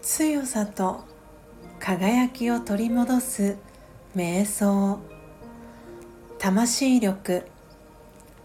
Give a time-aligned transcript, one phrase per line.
[0.00, 1.04] 強さと
[1.78, 3.58] 輝きを取り戻す
[4.16, 5.00] 瞑想。
[6.38, 7.44] 魂力。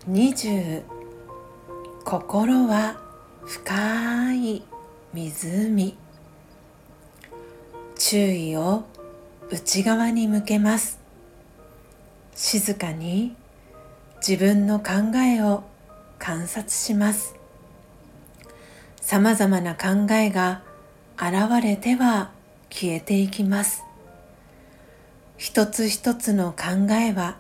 [0.10, 0.84] 20
[2.04, 3.00] 心は
[3.46, 4.64] 深い
[5.14, 5.98] 湖。
[7.98, 8.84] 注意を
[9.50, 11.00] 内側に向けます。
[12.36, 13.38] 静かに
[14.18, 15.64] 自分の考えを
[16.20, 17.36] 観察します。
[19.02, 20.62] さまざまな考えが
[21.18, 22.32] 現れては
[22.70, 23.84] 消えていきます。
[25.38, 27.38] 一つ一つの考えは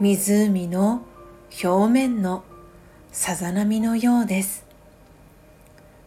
[0.00, 1.04] 湖の
[1.62, 2.42] 表面の
[3.12, 4.64] さざ波のようです。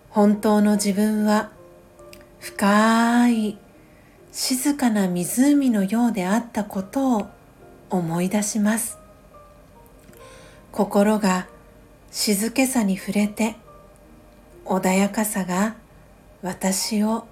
[0.09, 1.51] 本当の自分は
[2.39, 3.57] 深い
[4.31, 7.27] 静かな湖のようであったことを
[7.89, 8.97] 思い出します。
[10.71, 11.47] 心が
[12.19, 13.57] 静けさに触れて
[14.65, 15.75] 穏やかさが
[16.41, 17.27] 私を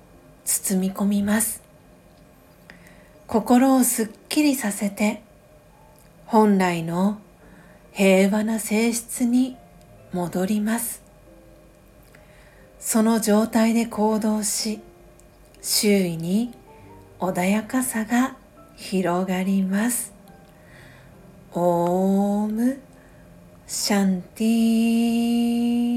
[0.45, 1.63] 包み込みます。
[3.25, 5.23] 心をすっきりさせて
[6.27, 7.17] 本来の
[7.93, 9.57] 平和な性質に
[10.13, 11.01] 戻ります。
[12.79, 14.81] その状態で行動し
[15.63, 16.53] 周囲に
[17.19, 18.37] 穏やかさが
[18.75, 20.13] 広がります。
[21.53, 22.79] オーム。
[23.67, 25.94] シャンティー。